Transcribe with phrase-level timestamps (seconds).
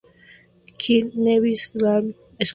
[0.79, 2.13] Kitts-Nevis Grammar
[2.43, 2.49] School.